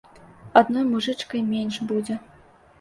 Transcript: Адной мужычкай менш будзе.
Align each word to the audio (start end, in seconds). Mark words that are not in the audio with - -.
Адной 0.61 0.85
мужычкай 0.91 1.45
менш 1.53 1.81
будзе. 1.95 2.21